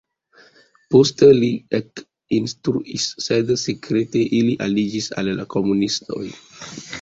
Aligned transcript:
Poste 0.93 1.27
li 1.43 1.49
ekinstruis, 1.79 3.05
sed 3.27 3.53
sekrete 3.65 4.25
li 4.49 4.57
aliĝis 4.69 5.11
al 5.23 5.31
komunistoj. 5.57 6.25